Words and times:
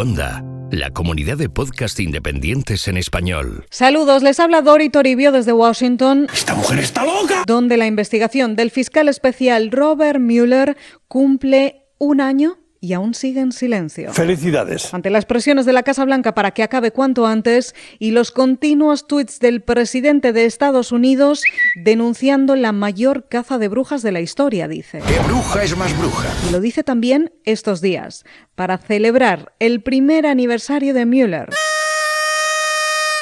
Onda, 0.00 0.42
la 0.70 0.88
comunidad 0.88 1.36
de 1.36 1.50
podcast 1.50 2.00
independientes 2.00 2.88
en 2.88 2.96
español. 2.96 3.66
Saludos, 3.68 4.22
les 4.22 4.40
habla 4.40 4.62
Dori 4.62 4.88
Toribio 4.88 5.30
desde 5.30 5.52
Washington. 5.52 6.26
¡Esta 6.32 6.54
mujer 6.54 6.78
está 6.78 7.04
loca! 7.04 7.44
Donde 7.46 7.76
la 7.76 7.86
investigación 7.86 8.56
del 8.56 8.70
fiscal 8.70 9.10
especial 9.10 9.70
Robert 9.70 10.18
Mueller 10.18 10.78
cumple 11.06 11.84
un 11.98 12.22
año 12.22 12.56
y 12.80 12.94
aún 12.94 13.14
sigue 13.14 13.40
en 13.40 13.52
silencio. 13.52 14.12
Felicidades. 14.12 14.92
Ante 14.94 15.10
las 15.10 15.26
presiones 15.26 15.66
de 15.66 15.72
la 15.72 15.82
Casa 15.82 16.04
Blanca 16.04 16.34
para 16.34 16.52
que 16.52 16.62
acabe 16.62 16.92
cuanto 16.92 17.26
antes 17.26 17.74
y 17.98 18.12
los 18.12 18.30
continuos 18.30 19.06
tweets 19.06 19.38
del 19.38 19.60
presidente 19.60 20.32
de 20.32 20.46
Estados 20.46 20.90
Unidos 20.90 21.42
denunciando 21.76 22.56
la 22.56 22.72
mayor 22.72 23.28
caza 23.28 23.58
de 23.58 23.68
brujas 23.68 24.02
de 24.02 24.12
la 24.12 24.20
historia, 24.20 24.66
dice. 24.66 25.00
¿Qué 25.06 25.18
bruja 25.28 25.62
es 25.62 25.76
más 25.76 25.96
bruja? 25.98 26.28
Y 26.48 26.52
lo 26.52 26.60
dice 26.60 26.82
también 26.82 27.32
estos 27.44 27.80
días, 27.80 28.24
para 28.54 28.78
celebrar 28.78 29.52
el 29.58 29.82
primer 29.82 30.26
aniversario 30.26 30.94
de 30.94 31.04
Mueller. 31.04 31.50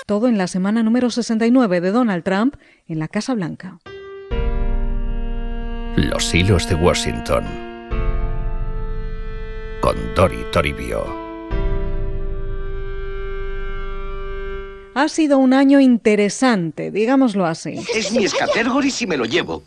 Todo 0.06 0.28
en 0.28 0.38
la 0.38 0.46
semana 0.46 0.82
número 0.82 1.10
69 1.10 1.80
de 1.80 1.90
Donald 1.90 2.22
Trump 2.22 2.56
en 2.86 2.98
la 2.98 3.08
Casa 3.08 3.34
Blanca. 3.34 3.78
Los 5.96 6.32
hilos 6.32 6.68
de 6.68 6.76
Washington 6.76 7.67
con 9.80 9.96
Dori 10.14 10.44
Toribio. 10.52 11.28
Ha 14.94 15.08
sido 15.08 15.38
un 15.38 15.52
año 15.52 15.78
interesante, 15.78 16.90
digámoslo 16.90 17.46
así. 17.46 17.74
Es 17.94 18.10
mi 18.10 18.24
escatergoris 18.24 18.94
si 18.94 19.06
me 19.06 19.16
lo 19.16 19.24
llevo. 19.24 19.62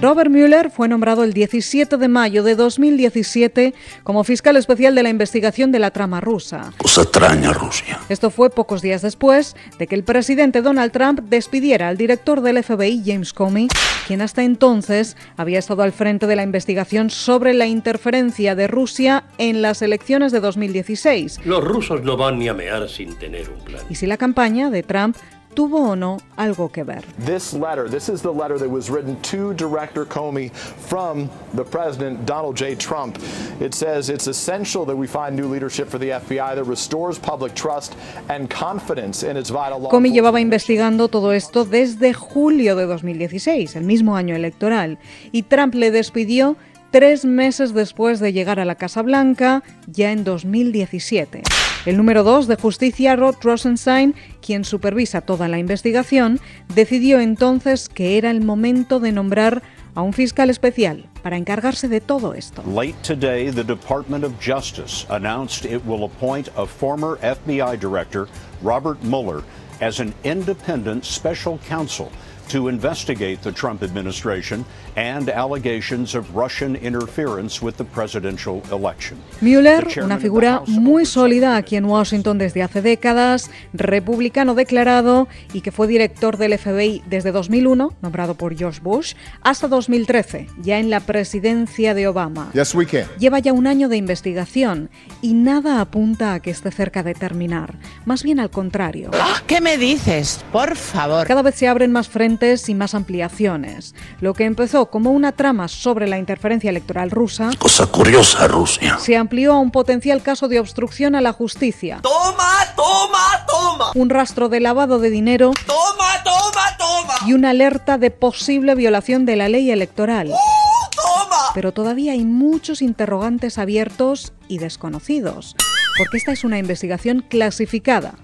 Robert 0.00 0.30
Mueller 0.30 0.70
fue 0.70 0.86
nombrado 0.86 1.24
el 1.24 1.32
17 1.32 1.96
de 1.96 2.06
mayo 2.06 2.44
de 2.44 2.54
2017 2.54 3.74
como 4.04 4.22
fiscal 4.22 4.56
especial 4.56 4.94
de 4.94 5.02
la 5.02 5.08
investigación 5.08 5.72
de 5.72 5.80
la 5.80 5.90
trama 5.90 6.20
rusa. 6.20 6.72
Cosa 6.78 7.02
extraña, 7.02 7.52
Rusia. 7.52 7.98
Esto 8.08 8.30
fue 8.30 8.48
pocos 8.48 8.80
días 8.80 9.02
después 9.02 9.56
de 9.76 9.88
que 9.88 9.96
el 9.96 10.04
presidente 10.04 10.62
Donald 10.62 10.92
Trump 10.92 11.22
despidiera 11.22 11.88
al 11.88 11.96
director 11.96 12.42
del 12.42 12.62
FBI, 12.62 13.02
James 13.04 13.32
Comey, 13.32 13.66
quien 14.06 14.22
hasta 14.22 14.44
entonces 14.44 15.16
había 15.36 15.58
estado 15.58 15.82
al 15.82 15.90
frente 15.90 16.28
de 16.28 16.36
la 16.36 16.44
investigación 16.44 17.10
sobre 17.10 17.52
la 17.52 17.66
interferencia 17.66 18.54
de 18.54 18.68
Rusia 18.68 19.24
en 19.36 19.62
las 19.62 19.82
elecciones 19.82 20.30
de 20.30 20.38
2016. 20.38 21.40
Los 21.44 21.64
rusos 21.64 22.04
no 22.04 22.16
van 22.16 22.38
ni 22.38 22.46
a 22.46 22.54
mear 22.54 22.88
sin 22.88 23.16
tener 23.16 23.50
un 23.50 23.58
plan. 23.64 23.82
Y 23.90 23.96
si 23.96 24.06
la 24.06 24.16
campaña 24.16 24.70
de 24.70 24.84
Trump 24.84 25.16
tuvo 25.54 25.90
o 25.90 25.96
no 25.96 26.18
algo 26.36 26.70
que 26.70 26.84
ver. 26.84 27.04
This 27.24 27.52
letter, 27.52 27.88
this 27.88 28.08
is 28.08 28.22
the 28.22 28.32
letter 28.32 28.58
that 28.58 28.68
was 28.68 28.90
written 28.90 29.20
to 29.22 29.54
Director 29.54 30.04
Comey 30.04 30.50
from 30.52 31.28
the 31.54 31.64
President 31.64 32.26
Donald 32.26 32.56
J. 32.56 32.74
Trump. 32.76 33.18
It 33.60 33.74
says 33.74 34.08
it's 34.08 34.26
essential 34.26 34.84
that 34.86 34.96
we 34.96 35.06
find 35.06 35.34
new 35.34 35.48
leadership 35.48 35.88
for 35.88 35.98
the 35.98 36.10
FBI 36.10 36.54
that 36.54 36.64
restores 36.64 37.18
public 37.18 37.54
trust 37.54 37.96
and 38.28 38.48
confidence 38.48 39.22
in 39.22 39.36
its 39.36 39.50
vital 39.50 39.80
law. 39.80 39.90
Comey 39.90 40.12
llevaba 40.12 40.40
investigando 40.40 41.08
todo 41.08 41.32
esto 41.32 41.64
desde 41.64 42.12
julio 42.12 42.76
de 42.76 42.86
2016, 42.86 43.76
el 43.76 43.84
mismo 43.84 44.16
año 44.16 44.34
electoral, 44.34 44.98
y 45.32 45.42
Trump 45.42 45.74
le 45.74 45.90
despidió 45.90 46.56
tres 46.90 47.24
meses 47.24 47.74
después 47.74 48.20
de 48.20 48.32
llegar 48.32 48.60
a 48.60 48.64
la 48.64 48.74
Casa 48.74 49.02
Blanca, 49.02 49.62
ya 49.86 50.12
en 50.12 50.24
2017. 50.24 51.42
El 51.86 51.96
número 51.96 52.24
2 52.24 52.48
de 52.48 52.56
Justicia, 52.56 53.14
Rod 53.16 53.36
Rosenstein, 53.40 54.14
quien 54.40 54.64
supervisa 54.64 55.20
toda 55.20 55.48
la 55.48 55.58
investigación, 55.58 56.40
decidió 56.74 57.20
entonces 57.20 57.88
que 57.88 58.18
era 58.18 58.30
el 58.30 58.40
momento 58.42 59.00
de 59.00 59.12
nombrar 59.12 59.62
a 59.94 60.02
un 60.02 60.12
fiscal 60.12 60.50
especial 60.50 61.08
para 61.22 61.36
encargarse 61.36 61.88
de 61.88 62.00
todo 62.00 62.34
esto. 62.34 62.62
Late 62.66 62.96
today, 63.02 63.50
the 63.50 63.64
Department 63.64 64.24
of 64.24 64.32
Justice 64.40 65.06
announced 65.08 65.64
it 65.64 65.82
will 65.86 66.04
appoint 66.04 66.48
a 66.56 66.66
former 66.66 67.16
FBI 67.22 67.78
director, 67.78 68.26
Robert 68.62 69.02
Mueller, 69.02 69.42
as 69.80 70.00
an 70.00 70.12
independent 70.24 71.04
special 71.04 71.58
counsel 71.68 72.10
to 72.48 72.68
investigate 72.68 73.38
the 73.42 73.52
Trump 73.52 73.82
administration 73.82 74.64
and 74.96 75.28
allegations 75.28 76.14
of 76.14 76.34
Russian 76.34 76.76
interference 76.76 77.62
with 77.62 77.76
the 77.76 77.84
presidential 77.84 78.62
election. 78.72 79.18
Mueller, 79.40 79.86
una 80.02 80.18
figura 80.18 80.62
muy 80.66 81.04
sólida 81.04 81.56
aquí 81.56 81.76
en 81.76 81.84
Washington 81.84 82.38
desde 82.38 82.62
hace 82.62 82.82
décadas, 82.82 83.50
republicano 83.72 84.54
declarado 84.54 85.28
y 85.52 85.60
que 85.60 85.72
fue 85.72 85.86
director 85.86 86.36
del 86.36 86.58
FBI 86.58 87.02
desde 87.06 87.32
2001, 87.32 87.94
nombrado 88.00 88.34
por 88.34 88.56
George 88.56 88.80
Bush, 88.82 89.14
hasta 89.42 89.68
2013, 89.68 90.48
ya 90.62 90.78
en 90.78 90.90
la 90.90 91.00
presidencia 91.00 91.94
de 91.94 92.08
Obama. 92.08 92.50
Yes, 92.54 92.74
we 92.74 92.86
can. 92.86 93.06
Lleva 93.18 93.38
ya 93.38 93.52
un 93.52 93.66
año 93.66 93.88
de 93.88 93.96
investigación 93.96 94.90
y 95.20 95.34
nada 95.34 95.80
apunta 95.80 96.34
a 96.34 96.40
que 96.40 96.50
esté 96.50 96.70
cerca 96.70 97.02
de 97.02 97.14
terminar, 97.14 97.78
más 98.06 98.22
bien 98.22 98.40
al 98.40 98.50
contrario. 98.50 99.10
¿Qué 99.46 99.60
me 99.60 99.76
dices? 99.76 100.44
Por 100.52 100.76
favor. 100.76 101.26
Cada 101.26 101.42
vez 101.42 101.54
se 101.54 101.68
abren 101.68 101.92
más 101.92 102.08
frentes 102.08 102.37
y 102.40 102.74
más 102.74 102.94
ampliaciones. 102.94 103.94
Lo 104.20 104.32
que 104.32 104.44
empezó 104.44 104.86
como 104.90 105.10
una 105.10 105.32
trama 105.32 105.66
sobre 105.66 106.06
la 106.06 106.18
interferencia 106.18 106.70
electoral 106.70 107.10
rusa 107.10 107.50
Cosa 107.58 107.86
curiosa, 107.86 108.46
Rusia. 108.46 108.96
se 108.98 109.16
amplió 109.16 109.54
a 109.54 109.58
un 109.58 109.72
potencial 109.72 110.22
caso 110.22 110.46
de 110.46 110.60
obstrucción 110.60 111.14
a 111.16 111.20
la 111.20 111.32
justicia, 111.32 111.98
Toma, 112.02 112.48
toma, 112.76 113.44
toma. 113.48 113.90
un 113.96 114.08
rastro 114.08 114.48
de 114.48 114.60
lavado 114.60 115.00
de 115.00 115.10
dinero 115.10 115.50
Toma, 115.66 116.22
toma, 116.22 116.76
toma. 116.78 117.14
y 117.26 117.32
una 117.32 117.50
alerta 117.50 117.98
de 117.98 118.10
posible 118.12 118.74
violación 118.76 119.26
de 119.26 119.34
la 119.36 119.48
ley 119.48 119.70
electoral. 119.72 120.28
Toma. 120.28 121.36
Pero 121.54 121.72
todavía 121.72 122.12
hay 122.12 122.24
muchos 122.24 122.82
interrogantes 122.82 123.58
abiertos 123.58 124.32
y 124.46 124.58
desconocidos, 124.58 125.56
porque 125.98 126.18
esta 126.18 126.30
es 126.32 126.44
una 126.44 126.58
investigación 126.58 127.24
clasificada. 127.28 128.14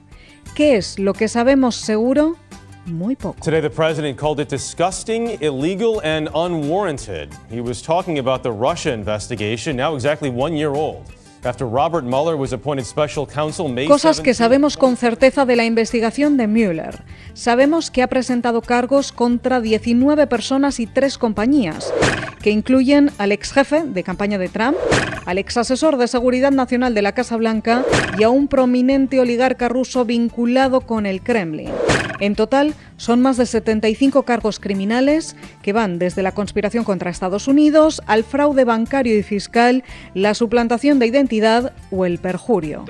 ¿Qué 0.55 0.77
es 0.77 1.01
lo 1.01 1.15
que 1.15 1.27
sabemos 1.27 1.75
seguro? 1.75 2.37
Muy 2.87 3.17
poco. 3.17 3.41
Today, 3.41 3.61
the 3.61 3.71
president 3.71 4.19
called 4.19 4.41
it 4.41 4.49
disgusting, 4.49 5.39
illegal, 5.41 6.01
and 6.05 6.29
unwarranted. 6.35 7.31
He 7.51 7.61
was 7.61 7.83
talking 7.83 8.19
about 8.19 8.43
the 8.43 8.51
Russia 8.51 8.93
investigation, 8.93 9.77
now 9.77 9.95
exactly 9.95 10.31
one 10.31 10.57
year 10.57 10.75
old. 10.75 11.03
After 11.45 11.67
Robert 11.67 12.05
Mueller 12.05 12.37
was 12.37 12.55
appointed 12.55 12.87
special 12.87 13.27
counsel 13.27 13.69
May 13.69 13.87
Cosas 13.87 14.23
que 14.23 14.33
17th, 14.33 14.35
sabemos 14.35 14.77
con 14.79 14.97
certeza 14.97 15.45
de 15.45 15.57
la 15.57 15.67
investigación 15.67 16.39
de 16.39 16.47
Mueller. 16.47 17.03
Sabemos 17.35 17.91
que 17.91 18.03
ha 18.03 18.07
presentado 18.07 18.63
cargos 18.63 19.13
contra 19.13 19.61
19 19.61 20.27
personas 20.27 20.81
y 20.81 20.87
3 20.87 21.19
compañías, 21.19 21.93
que 22.43 22.51
incluyen 22.51 23.11
al 23.19 23.33
ex 23.33 23.53
jefe 23.53 23.85
de 23.85 24.03
campaña 24.03 24.39
de 24.39 24.49
Trump, 24.49 24.77
al 25.27 25.37
ex 25.37 25.59
asesor 25.59 25.99
de 25.99 26.09
seguridad 26.09 26.51
nacional 26.51 26.95
de 26.95 27.03
la 27.03 27.13
Casa 27.13 27.37
Blanca 27.37 27.85
y 28.19 28.23
a 28.23 28.31
un 28.31 28.49
prominente 28.49 29.21
oligarca 29.21 29.69
ruso 29.69 30.07
vinculado 30.07 30.81
con 30.81 31.05
el 31.05 31.21
Kremlin. 31.21 31.71
En 32.21 32.37
total, 32.37 32.75
son 32.97 33.21
más 33.21 33.37
de 33.37 33.45
75 33.47 34.23
cargos 34.23 34.61
criminales 34.61 35.37
que 35.63 35.73
van 35.73 35.99
desde 35.99 36.23
la 36.23 36.33
conspiración 36.33 36.85
contra 36.85 37.11
Estados 37.11 37.49
Unidos 37.49 38.01
al 38.07 38.25
fraude 38.25 38.65
bancario 38.65 39.19
y 39.19 39.23
fiscal, 39.23 39.83
la 40.15 40.35
suplantación 40.35 40.99
de 40.99 41.07
identidad 41.09 41.73
o 41.91 42.07
el 42.07 42.19
perjurio. 42.19 42.85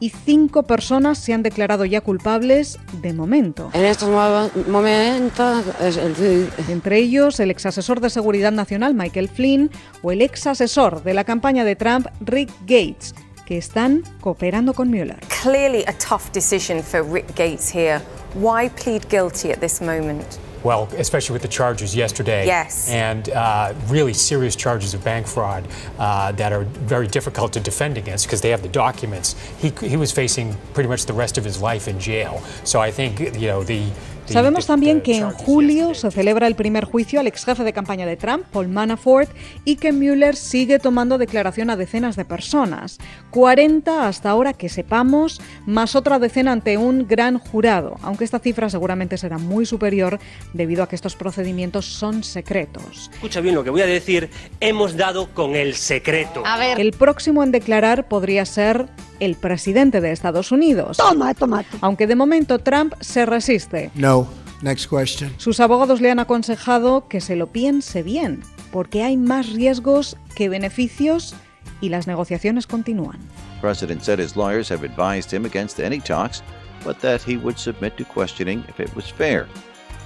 Y 0.00 0.10
cinco 0.10 0.62
personas 0.62 1.18
se 1.18 1.32
han 1.34 1.42
declarado 1.42 1.84
ya 1.84 2.00
culpables 2.00 2.78
de 3.02 3.12
momento. 3.12 3.70
En 3.74 3.84
estos 3.84 4.08
mo- 4.08 4.50
momentos 4.70 5.64
es 5.80 5.96
el- 5.96 6.48
Entre 6.68 6.98
ellos, 6.98 7.40
el 7.40 7.50
ex 7.50 7.66
asesor 7.66 8.00
de 8.00 8.10
seguridad 8.10 8.52
nacional 8.52 8.94
Michael 8.94 9.28
Flynn 9.28 9.70
o 10.02 10.12
el 10.12 10.22
ex 10.22 10.46
asesor 10.46 11.02
de 11.02 11.14
la 11.14 11.24
campaña 11.24 11.64
de 11.64 11.76
Trump 11.76 12.06
Rick 12.20 12.50
Gates, 12.62 13.14
que 13.52 13.58
están 13.58 14.02
cooperando 14.22 14.72
con 14.72 14.90
Mueller. 14.90 15.18
Clearly 15.28 15.84
a 15.84 15.92
tough 15.98 16.32
decision 16.32 16.82
for 16.82 17.02
Rick 17.02 17.34
Gates 17.34 17.68
here. 17.68 18.00
Why 18.32 18.70
plead 18.70 19.06
guilty 19.10 19.52
at 19.52 19.60
this 19.60 19.82
moment? 19.82 20.38
Well, 20.64 20.88
especially 20.96 21.34
with 21.34 21.42
the 21.42 21.48
charges 21.48 21.94
yesterday. 21.94 22.46
Yes. 22.46 22.88
And 22.88 23.28
uh, 23.28 23.74
really 23.88 24.14
serious 24.14 24.56
charges 24.56 24.94
of 24.94 25.04
bank 25.04 25.26
fraud 25.26 25.68
uh, 25.98 26.32
that 26.32 26.54
are 26.54 26.64
very 26.88 27.06
difficult 27.06 27.52
to 27.52 27.60
defend 27.60 27.98
against 27.98 28.24
because 28.26 28.40
they 28.40 28.48
have 28.48 28.62
the 28.62 28.70
documents. 28.70 29.34
He, 29.58 29.70
he 29.86 29.98
was 29.98 30.12
facing 30.12 30.56
pretty 30.72 30.88
much 30.88 31.04
the 31.04 31.12
rest 31.12 31.36
of 31.36 31.44
his 31.44 31.60
life 31.60 31.88
in 31.88 32.00
jail. 32.00 32.42
So 32.64 32.80
I 32.80 32.90
think, 32.90 33.20
you 33.20 33.48
know, 33.48 33.62
the. 33.62 33.90
Sabemos 34.32 34.66
también 34.66 35.02
que 35.02 35.18
en 35.18 35.30
julio 35.30 35.92
se 35.92 36.10
celebra 36.10 36.46
el 36.46 36.54
primer 36.54 36.86
juicio 36.86 37.20
al 37.20 37.26
ex 37.26 37.44
jefe 37.44 37.64
de 37.64 37.74
campaña 37.74 38.06
de 38.06 38.16
Trump, 38.16 38.44
Paul 38.50 38.68
Manafort, 38.68 39.28
y 39.66 39.76
que 39.76 39.92
Mueller 39.92 40.36
sigue 40.36 40.78
tomando 40.78 41.18
declaración 41.18 41.68
a 41.68 41.76
decenas 41.76 42.16
de 42.16 42.24
personas. 42.24 42.98
40 43.30 44.08
hasta 44.08 44.30
ahora 44.30 44.54
que 44.54 44.70
sepamos, 44.70 45.42
más 45.66 45.94
otra 45.94 46.18
decena 46.18 46.52
ante 46.52 46.78
un 46.78 47.06
gran 47.06 47.38
jurado, 47.38 47.96
aunque 48.00 48.24
esta 48.24 48.38
cifra 48.38 48.70
seguramente 48.70 49.18
será 49.18 49.36
muy 49.36 49.66
superior 49.66 50.18
debido 50.54 50.82
a 50.82 50.88
que 50.88 50.96
estos 50.96 51.14
procedimientos 51.14 51.84
son 51.84 52.24
secretos. 52.24 53.10
Escucha 53.12 53.42
bien 53.42 53.54
lo 53.54 53.62
que 53.62 53.70
voy 53.70 53.82
a 53.82 53.86
decir. 53.86 54.30
Hemos 54.60 54.96
dado 54.96 55.28
con 55.34 55.56
el 55.56 55.74
secreto. 55.74 56.42
A 56.46 56.56
ver, 56.56 56.80
El 56.80 56.92
próximo 56.92 57.42
en 57.42 57.52
declarar 57.52 58.08
podría 58.08 58.46
ser 58.46 58.88
el 59.22 59.36
presidente 59.36 60.00
de 60.00 60.10
Estados 60.10 60.50
Unidos. 60.50 60.96
Toma, 60.96 61.32
toma. 61.34 61.64
Aunque 61.80 62.06
de 62.06 62.16
momento 62.16 62.58
Trump 62.58 62.94
se 63.00 63.24
resiste. 63.24 63.90
No. 63.94 64.26
Next 64.62 64.88
question. 64.88 65.32
Sus 65.38 65.60
abogados 65.60 66.00
le 66.00 66.10
han 66.10 66.18
aconsejado 66.18 67.08
que 67.08 67.20
se 67.20 67.36
lo 67.36 67.48
piense 67.48 68.02
bien, 68.02 68.42
porque 68.70 69.02
hay 69.02 69.16
más 69.16 69.52
riesgos 69.52 70.16
que 70.34 70.48
beneficios 70.48 71.34
y 71.80 71.88
las 71.88 72.06
negociaciones 72.06 72.66
continúan. 72.66 73.18
The 73.56 73.60
president 73.60 74.02
said 74.02 74.18
his 74.18 74.36
lawyers 74.36 74.70
have 74.70 74.84
advised 74.84 75.32
him 75.32 75.44
against 75.44 75.78
any 75.80 76.00
talks, 76.00 76.42
but 76.84 76.98
that 77.00 77.20
he 77.22 77.36
would 77.36 77.58
submit 77.58 77.96
to 77.96 78.04
questioning 78.04 78.64
if 78.68 78.80
it 78.80 78.94
was 78.94 79.10
fair. 79.12 79.46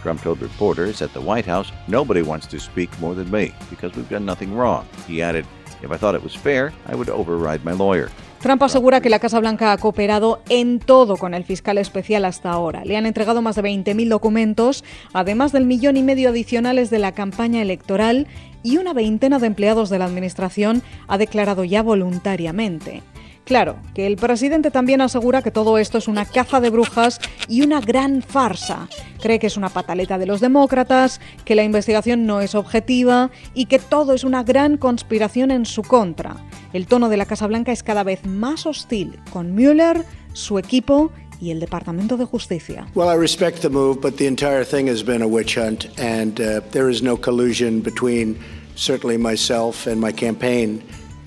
Trump 0.02 0.22
told 0.22 0.40
reporters 0.40 1.02
at 1.02 1.12
the 1.12 1.20
White 1.20 1.46
House, 1.46 1.72
nobody 1.88 2.22
wants 2.22 2.46
to 2.46 2.58
speak 2.58 2.90
more 3.00 3.14
than 3.14 3.30
me 3.30 3.52
because 3.70 3.94
we've 3.96 4.08
done 4.08 4.24
nothing 4.24 4.54
wrong. 4.54 4.86
He 5.06 5.20
added, 5.20 5.46
if 5.82 5.90
I 5.90 5.96
thought 5.96 6.14
it 6.14 6.22
was 6.22 6.36
fair, 6.36 6.72
I 6.88 6.94
would 6.94 7.08
override 7.08 7.64
my 7.64 7.72
lawyer. 7.72 8.08
Trump 8.40 8.62
asegura 8.62 9.00
que 9.00 9.10
la 9.10 9.18
Casa 9.18 9.40
Blanca 9.40 9.72
ha 9.72 9.78
cooperado 9.78 10.40
en 10.48 10.78
todo 10.78 11.16
con 11.16 11.34
el 11.34 11.44
fiscal 11.44 11.78
especial 11.78 12.24
hasta 12.24 12.50
ahora. 12.50 12.84
Le 12.84 12.96
han 12.96 13.06
entregado 13.06 13.42
más 13.42 13.56
de 13.56 13.62
20.000 13.62 14.08
documentos, 14.08 14.84
además 15.12 15.52
del 15.52 15.64
millón 15.64 15.96
y 15.96 16.02
medio 16.02 16.28
adicionales 16.28 16.90
de 16.90 16.98
la 16.98 17.12
campaña 17.12 17.62
electoral 17.62 18.28
y 18.62 18.76
una 18.78 18.92
veintena 18.92 19.38
de 19.38 19.48
empleados 19.48 19.90
de 19.90 19.98
la 19.98 20.04
Administración 20.04 20.82
ha 21.08 21.18
declarado 21.18 21.64
ya 21.64 21.82
voluntariamente. 21.82 23.02
Claro, 23.46 23.76
que 23.94 24.08
el 24.08 24.16
presidente 24.16 24.72
también 24.72 25.00
asegura 25.00 25.40
que 25.40 25.52
todo 25.52 25.78
esto 25.78 25.98
es 25.98 26.08
una 26.08 26.24
caza 26.24 26.60
de 26.60 26.68
brujas 26.68 27.20
y 27.48 27.62
una 27.62 27.80
gran 27.80 28.20
farsa. 28.20 28.88
Cree 29.22 29.38
que 29.38 29.46
es 29.46 29.56
una 29.56 29.68
pataleta 29.68 30.18
de 30.18 30.26
los 30.26 30.40
demócratas, 30.40 31.20
que 31.44 31.54
la 31.54 31.62
investigación 31.62 32.26
no 32.26 32.40
es 32.40 32.56
objetiva 32.56 33.30
y 33.54 33.66
que 33.66 33.78
todo 33.78 34.14
es 34.14 34.24
una 34.24 34.42
gran 34.42 34.76
conspiración 34.76 35.52
en 35.52 35.64
su 35.64 35.82
contra. 35.82 36.34
El 36.72 36.88
tono 36.88 37.08
de 37.08 37.18
la 37.18 37.26
Casa 37.26 37.46
Blanca 37.46 37.70
es 37.70 37.84
cada 37.84 38.02
vez 38.02 38.26
más 38.26 38.66
hostil 38.66 39.16
con 39.30 39.54
Mueller, 39.54 40.04
su 40.32 40.58
equipo 40.58 41.12
y 41.40 41.52
el 41.52 41.60
Departamento 41.60 42.16
de 42.16 42.24
Justicia. 42.24 42.88
Well, 42.96 43.08
I 43.08 43.16
respect 43.16 43.60
the 43.60 43.70
move, 43.70 44.00
but 44.00 44.16
the 44.16 44.26
entire 44.26 44.64
thing 44.64 44.88
has 44.88 45.04
been 45.04 45.22
a 45.22 45.28
witch 45.28 45.56
hunt, 45.56 45.86
and 46.00 46.40
uh, 46.40 46.62
there 46.72 46.90
is 46.90 47.00
no 47.00 47.16
collusion 47.16 47.80
between 47.80 48.36
certainly 48.74 49.16
myself 49.16 49.86
and 49.86 50.00
my 50.00 50.12
campaign. 50.12 50.82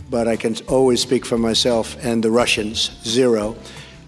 But 0.10 0.28
I 0.28 0.38
can 0.38 0.56
always 0.68 1.02
speak 1.02 1.26
for 1.26 1.38
myself 1.38 1.96
and 2.04 2.24
the 2.24 2.30
Russians, 2.30 2.92
zero. 3.04 3.56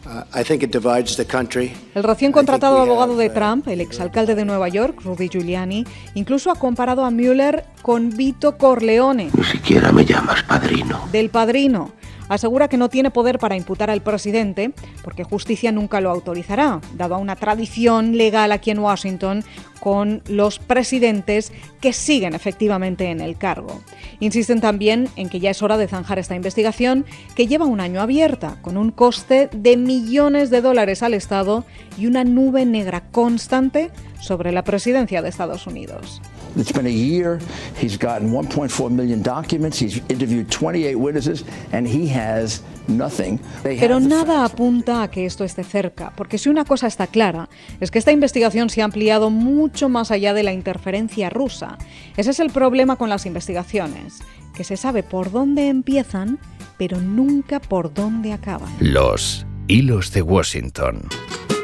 Uh, 0.04 0.24
I 0.34 0.44
think 0.44 0.64
it 0.64 0.72
divides 0.72 1.16
the 1.16 1.26
country. 1.26 1.74
El 1.94 2.04
recién 2.04 2.32
contratado 2.32 2.82
abogado 2.82 3.16
de 3.16 3.30
Trump, 3.30 3.68
el 3.68 3.82
exalcalde 3.82 4.34
de 4.34 4.44
Nueva 4.46 4.68
York, 4.68 5.00
Rudy 5.04 5.30
Giuliani, 5.30 5.86
incluso 6.16 6.50
ha 6.50 6.56
comparado 6.56 7.06
a 7.06 7.12
Mueller 7.12 7.66
con 7.84 8.10
Vito 8.10 8.58
Corleone. 8.58 9.30
Ni 9.32 9.44
siquiera 9.44 9.92
me 9.92 10.04
llamas 10.04 10.42
padrino. 10.44 11.08
Del 11.12 11.30
padrino. 11.30 11.92
Asegura 12.32 12.70
que 12.70 12.78
no 12.78 12.88
tiene 12.88 13.12
poder 13.12 13.40
para 13.40 13.58
imputar 13.58 13.90
al 13.90 14.00
presidente, 14.00 14.72
porque 15.04 15.26
justicia 15.26 15.74
nunca 15.74 16.00
lo 16.00 16.10
autorizará, 16.10 16.80
dado 16.96 17.16
a 17.16 17.18
una 17.18 17.36
tradición 17.36 18.16
legal 18.16 18.54
aquí 18.54 18.72
en 18.72 18.80
Washington 18.80 19.44
con 19.82 20.22
los 20.30 20.58
presidentes 20.58 21.52
que 21.82 21.92
siguen 21.92 22.34
efectivamente 22.34 23.10
en 23.10 23.20
el 23.20 23.38
cargo. 23.38 23.82
Insisten 24.22 24.62
también 24.62 25.10
en 25.18 25.28
que 25.28 25.42
ya 25.42 25.50
es 25.50 25.62
hora 25.62 25.76
de 25.76 25.90
zanjar 25.90 26.20
esta 26.20 26.38
investigación, 26.38 27.04
que 27.36 27.48
lleva 27.48 27.66
un 27.66 27.82
año 27.82 28.00
abierta, 28.00 28.56
con 28.62 28.78
un 28.78 28.92
coste 28.92 29.50
de 29.52 29.76
millones 29.76 30.50
de 30.52 30.62
dólares 30.62 31.04
al 31.04 31.14
Estado 31.14 31.66
y 31.98 32.06
una 32.06 32.24
nube 32.24 32.66
negra 32.66 33.02
constante 33.12 33.92
sobre 34.22 34.54
la 34.54 34.64
presidencia 34.64 35.22
de 35.22 35.28
Estados 35.28 35.68
Unidos. 35.68 36.22
It's 36.56 36.72
been 36.72 36.86
a 36.86 36.90
year. 36.90 37.40
He's 37.80 37.98
gotten 37.98 38.32
1.4 38.32 38.90
million 38.92 39.22
documents. 39.22 39.82
He's 39.82 40.02
interviewed 40.10 40.50
28 40.50 40.96
witnesses, 40.96 41.44
and 41.72 41.88
he 41.88 42.08
has 42.08 42.62
nothing. 42.88 43.40
They 43.64 43.78
Pero 43.80 43.96
have 43.96 44.08
nada 44.08 44.44
apunta 44.46 45.04
a 45.04 45.10
que 45.10 45.26
esto 45.26 45.44
esté 45.44 45.64
cerca, 45.64 46.12
porque 46.16 46.38
si 46.38 46.50
una 46.50 46.66
cosa 46.66 46.88
está 46.88 47.08
clara, 47.08 47.50
es 47.80 47.92
que 47.92 48.00
esta 48.00 48.12
investigación 48.12 48.70
se 48.70 48.82
ha 48.82 48.86
ampliado 48.86 49.30
mucho 49.30 49.90
más 49.90 50.12
allá 50.12 50.34
de 50.34 50.44
la 50.44 50.54
interferencia 50.54 51.30
rusa. 51.30 51.78
Ese 52.18 52.32
es 52.32 52.40
el 52.40 52.50
problema 52.50 52.96
con 52.98 53.10
las 53.10 53.26
investigaciones, 53.26 54.22
que 54.54 54.64
se 54.64 54.78
sabe 54.78 55.04
por 55.04 55.32
dónde 55.32 55.70
empiezan, 55.70 56.40
pero 56.78 57.00
nunca 57.00 57.60
por 57.60 57.94
dónde 57.94 58.34
acaban. 58.34 58.72
Los 58.80 59.46
hilos 59.68 60.12
de 60.12 60.22
Washington 60.22 61.08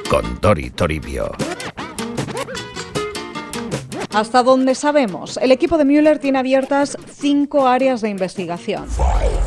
con 0.10 0.40
Dori 0.40 0.70
Toribio. 0.70 1.32
Hasta 4.18 4.42
donde 4.42 4.74
sabemos, 4.74 5.38
el 5.38 5.52
equipo 5.52 5.78
de 5.78 5.86
Mueller 5.86 6.18
tiene 6.18 6.40
abiertas 6.40 6.98
cinco 7.20 7.68
áreas 7.68 8.02
de 8.02 8.10
investigación. 8.10 8.88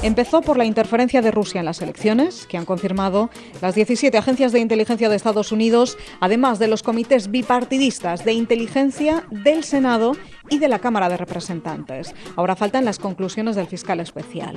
Empezó 0.04 0.42
por 0.42 0.56
la 0.56 0.64
interferencia 0.64 1.20
de 1.22 1.32
Rusia 1.32 1.58
en 1.58 1.64
las 1.64 1.82
elecciones, 1.82 2.46
que 2.46 2.56
han 2.56 2.64
confirmado 2.64 3.30
las 3.60 3.74
17 3.74 4.16
agencias 4.16 4.52
de 4.52 4.60
inteligencia 4.60 5.08
de 5.08 5.16
Estados 5.16 5.50
Unidos, 5.50 5.98
además 6.20 6.60
de 6.60 6.68
los 6.68 6.84
comités 6.84 7.32
bipartidistas 7.32 8.24
de 8.24 8.32
inteligencia 8.32 9.24
del 9.32 9.64
Senado 9.64 10.12
y 10.48 10.60
de 10.60 10.68
la 10.68 10.78
Cámara 10.78 11.08
de 11.08 11.16
Representantes. 11.16 12.14
Ahora 12.36 12.54
faltan 12.54 12.84
las 12.84 13.00
conclusiones 13.00 13.56
del 13.56 13.66
fiscal 13.66 13.98
especial. 13.98 14.54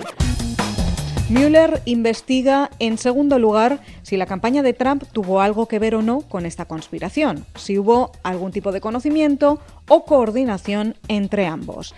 Mueller 1.33 1.81
investiga, 1.85 2.69
en 2.77 2.99
segundo 2.99 3.39
lugar, 3.39 3.79
si 4.03 4.17
la 4.17 4.27
campaña 4.27 4.61
de 4.61 4.73
Trump 4.73 5.03
tuvo 5.11 5.41
algo 5.41 5.67
que 5.67 5.79
ver 5.79 5.95
o 5.95 6.03
no 6.03 6.21
con 6.21 6.45
esta 6.45 6.65
conspiración, 6.65 7.47
si 7.55 7.79
hubo 7.79 8.11
algún 8.21 8.51
tipo 8.51 8.71
de 8.71 8.81
conocimiento 8.81 9.59
o 9.87 10.05
coordinación 10.05 10.95
entre 11.07 11.47
ambos. 11.47 11.95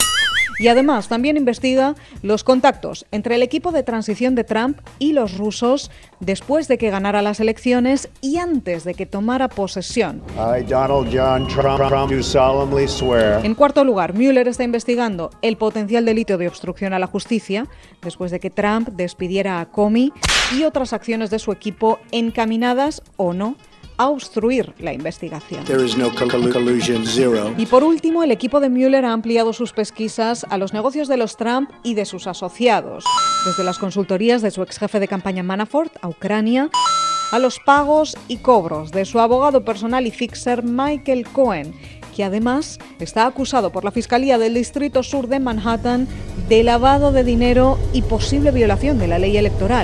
Y 0.57 0.67
además 0.67 1.07
también 1.07 1.37
investiga 1.37 1.95
los 2.21 2.43
contactos 2.43 3.05
entre 3.11 3.35
el 3.35 3.43
equipo 3.43 3.71
de 3.71 3.83
transición 3.83 4.35
de 4.35 4.43
Trump 4.43 4.79
y 4.99 5.13
los 5.13 5.37
rusos 5.37 5.91
después 6.19 6.67
de 6.67 6.77
que 6.77 6.89
ganara 6.89 7.21
las 7.21 7.39
elecciones 7.39 8.09
y 8.21 8.37
antes 8.37 8.83
de 8.83 8.93
que 8.93 9.05
tomara 9.05 9.49
posesión. 9.49 10.21
En 13.43 13.55
cuarto 13.55 13.83
lugar, 13.83 14.13
Mueller 14.13 14.47
está 14.47 14.63
investigando 14.63 15.29
el 15.41 15.57
potencial 15.57 16.05
delito 16.05 16.37
de 16.37 16.47
obstrucción 16.47 16.93
a 16.93 16.99
la 16.99 17.07
justicia 17.07 17.67
después 18.01 18.31
de 18.31 18.39
que 18.39 18.49
Trump 18.49 18.89
despidiera 18.89 19.59
a 19.59 19.65
Comey 19.65 20.11
y 20.55 20.63
otras 20.63 20.93
acciones 20.93 21.29
de 21.29 21.39
su 21.39 21.51
equipo 21.51 21.99
encaminadas 22.11 23.01
o 23.17 23.33
no 23.33 23.55
a 23.97 24.07
obstruir 24.09 24.73
la 24.79 24.93
investigación. 24.93 25.63
There 25.65 25.83
is 25.85 25.97
no 25.97 26.11
collu- 26.11 26.51
collusion, 26.51 27.05
zero. 27.05 27.53
Y 27.57 27.65
por 27.65 27.83
último, 27.83 28.23
el 28.23 28.31
equipo 28.31 28.59
de 28.59 28.69
Mueller 28.69 29.05
ha 29.05 29.13
ampliado 29.13 29.53
sus 29.53 29.73
pesquisas 29.73 30.45
a 30.49 30.57
los 30.57 30.73
negocios 30.73 31.07
de 31.07 31.17
los 31.17 31.37
Trump 31.37 31.69
y 31.83 31.93
de 31.93 32.05
sus 32.05 32.27
asociados, 32.27 33.03
desde 33.45 33.63
las 33.63 33.77
consultorías 33.79 34.41
de 34.41 34.51
su 34.51 34.61
ex 34.63 34.77
jefe 34.79 34.99
de 34.99 35.07
campaña 35.07 35.43
Manafort 35.43 35.93
a 36.01 36.07
Ucrania, 36.09 36.69
a 37.31 37.39
los 37.39 37.59
pagos 37.59 38.15
y 38.27 38.37
cobros 38.37 38.91
de 38.91 39.05
su 39.05 39.19
abogado 39.19 39.65
personal 39.65 40.05
y 40.07 40.11
fixer 40.11 40.63
Michael 40.63 41.25
Cohen, 41.27 41.73
que 42.15 42.23
además 42.23 42.79
está 42.99 43.25
acusado 43.25 43.71
por 43.71 43.83
la 43.83 43.91
Fiscalía 43.91 44.37
del 44.37 44.53
Distrito 44.53 45.03
Sur 45.03 45.27
de 45.27 45.39
Manhattan 45.39 46.07
de 46.47 46.63
lavado 46.63 47.11
de 47.11 47.23
dinero 47.23 47.77
y 47.93 48.03
posible 48.03 48.51
violación 48.51 48.99
de 48.99 49.07
la 49.07 49.19
ley 49.19 49.35
electoral 49.35 49.83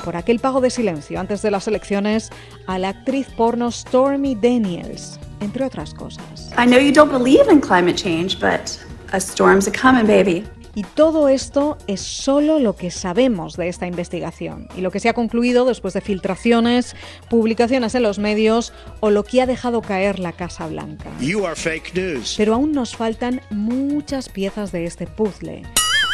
por 0.00 0.16
aquel 0.16 0.38
pago 0.38 0.60
de 0.60 0.70
silencio 0.70 1.20
antes 1.20 1.42
de 1.42 1.50
las 1.50 1.68
elecciones 1.68 2.30
a 2.66 2.78
la 2.78 2.90
actriz 2.90 3.28
porno 3.36 3.70
Stormy 3.70 4.34
Daniels, 4.34 5.18
entre 5.40 5.64
otras 5.64 5.94
cosas. 5.94 6.50
I 6.58 6.66
know 6.66 6.78
you 6.78 6.92
don't 6.92 7.12
believe 7.12 7.50
in 7.50 7.60
climate 7.60 7.94
change, 7.94 8.38
but 8.40 8.78
a 9.12 9.18
storm's 9.18 9.68
a 9.68 9.72
coming, 9.72 10.06
baby. 10.06 10.44
Y 10.74 10.84
todo 10.84 11.28
esto 11.28 11.78
es 11.88 12.00
solo 12.00 12.60
lo 12.60 12.76
que 12.76 12.92
sabemos 12.92 13.56
de 13.56 13.68
esta 13.68 13.88
investigación 13.88 14.68
y 14.76 14.82
lo 14.82 14.92
que 14.92 15.00
se 15.00 15.08
ha 15.08 15.14
concluido 15.14 15.64
después 15.64 15.94
de 15.94 16.00
filtraciones, 16.00 16.94
publicaciones 17.28 17.94
en 17.96 18.04
los 18.04 18.20
medios 18.20 18.72
o 19.00 19.10
lo 19.10 19.24
que 19.24 19.42
ha 19.42 19.46
dejado 19.46 19.82
caer 19.82 20.20
la 20.20 20.32
Casa 20.32 20.68
Blanca. 20.68 21.10
You 21.20 21.44
are 21.44 21.56
fake 21.56 21.94
news. 21.94 22.34
Pero 22.36 22.54
aún 22.54 22.70
nos 22.70 22.94
faltan 22.94 23.40
muchas 23.50 24.28
piezas 24.28 24.70
de 24.70 24.84
este 24.84 25.08
puzzle, 25.08 25.62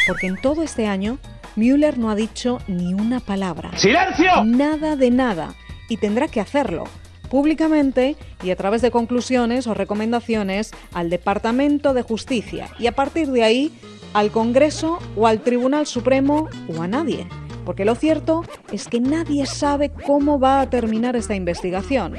porque 0.07 0.27
en 0.27 0.41
todo 0.41 0.63
este 0.63 0.87
año 0.87 1.19
Mueller 1.57 1.99
no 1.99 2.11
ha 2.11 2.15
dicho 2.15 2.59
ni 2.69 2.95
una 2.95 3.21
palabra. 3.21 3.71
¡Silencio! 3.77 4.45
Nada 4.45 4.95
de 4.95 5.11
nada. 5.11 5.55
Y 5.89 5.97
tendrá 5.97 6.29
que 6.29 6.41
hacerlo 6.41 6.85
públicamente 7.31 8.17
y 8.43 8.51
a 8.51 8.57
través 8.57 8.83
de 8.83 8.91
conclusiones 8.91 9.67
o 9.67 9.75
recomendaciones 9.75 10.73
al 10.93 11.11
Departamento 11.11 11.93
de 11.93 12.03
Justicia 12.03 12.69
y 12.79 12.87
a 12.87 12.93
partir 12.93 13.31
de 13.31 13.43
ahí 13.43 13.73
al 14.13 14.31
Congreso 14.31 14.99
o 15.17 15.27
al 15.27 15.41
Tribunal 15.41 15.87
Supremo 15.87 16.49
o 16.69 16.83
a 16.83 16.89
nadie. 16.89 17.27
Porque 17.65 17.85
lo 17.85 17.97
cierto 17.97 18.45
es 18.71 18.87
que 18.87 19.01
nadie 19.01 19.45
sabe 19.45 19.91
cómo 19.91 20.39
va 20.39 20.61
a 20.61 20.71
terminar 20.71 21.17
esta 21.17 21.35
investigación. 21.35 22.15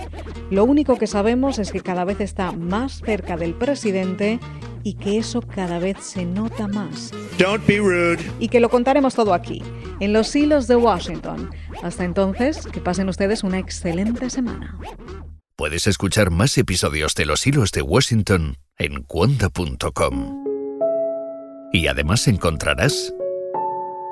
Lo 0.52 0.66
único 0.66 0.98
que 0.98 1.08
sabemos 1.08 1.58
es 1.58 1.72
que 1.72 1.80
cada 1.80 2.04
vez 2.04 2.20
está 2.20 2.52
más 2.52 3.02
cerca 3.06 3.38
del 3.38 3.54
presidente 3.54 4.40
y 4.88 4.94
que 4.94 5.18
eso 5.18 5.42
cada 5.42 5.80
vez 5.80 5.98
se 6.00 6.24
nota 6.24 6.66
más. 6.66 7.12
Don't 7.38 7.68
be 7.68 7.78
rude. 7.78 8.24
Y 8.40 8.48
que 8.48 8.62
lo 8.62 8.70
contaremos 8.70 9.16
todo 9.16 9.34
aquí, 9.34 9.62
en 10.00 10.14
los 10.14 10.34
hilos 10.34 10.68
de 10.68 10.78
Washington. 10.78 11.50
Hasta 11.84 12.06
entonces, 12.06 12.66
que 12.68 12.80
pasen 12.80 13.10
ustedes 13.10 13.44
una 13.44 13.60
excelente 13.60 14.30
semana. 14.30 14.80
Puedes 15.58 15.88
escuchar 15.88 16.32
más 16.32 16.58
episodios 16.58 17.16
de 17.16 17.26
Los 17.26 17.46
Hilos 17.46 17.74
de 17.74 17.82
Washington 17.82 18.60
en 18.78 19.04
cuonda.com. 19.04 20.46
Y 21.74 21.88
además 21.88 22.26
encontrarás 22.30 23.14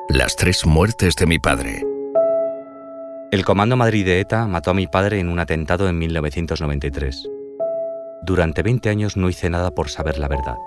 Las 0.09 0.35
tres 0.35 0.65
muertes 0.65 1.15
de 1.15 1.25
mi 1.25 1.39
padre. 1.39 1.85
El 3.31 3.45
Comando 3.45 3.77
Madrid 3.77 4.05
de 4.05 4.19
ETA 4.19 4.45
mató 4.45 4.71
a 4.71 4.73
mi 4.73 4.87
padre 4.87 5.21
en 5.21 5.29
un 5.29 5.39
atentado 5.39 5.87
en 5.87 5.97
1993. 5.99 7.29
Durante 8.25 8.63
20 8.63 8.89
años 8.89 9.17
no 9.17 9.29
hice 9.29 9.49
nada 9.49 9.71
por 9.71 9.89
saber 9.89 10.17
la 10.17 10.27
verdad. 10.27 10.57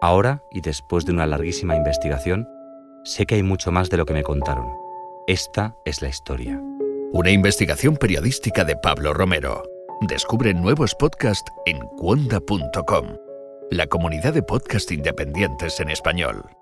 Ahora, 0.00 0.42
y 0.50 0.60
después 0.60 1.04
de 1.04 1.12
una 1.12 1.26
larguísima 1.26 1.76
investigación, 1.76 2.48
Sé 3.04 3.24
que 3.24 3.36
hay 3.36 3.42
mucho 3.42 3.72
más 3.72 3.88
de 3.88 3.96
lo 3.96 4.04
que 4.04 4.12
me 4.12 4.22
contaron. 4.22 4.66
Esta 5.26 5.74
es 5.84 6.02
la 6.02 6.08
historia. 6.08 6.60
Una 7.12 7.30
investigación 7.30 7.96
periodística 7.96 8.64
de 8.64 8.76
Pablo 8.76 9.14
Romero. 9.14 9.62
Descubre 10.02 10.52
nuevos 10.52 10.94
podcasts 10.94 11.50
en 11.66 11.78
cuonda.com, 11.96 13.06
la 13.70 13.86
comunidad 13.86 14.34
de 14.34 14.42
podcast 14.42 14.92
independientes 14.92 15.80
en 15.80 15.90
español. 15.90 16.59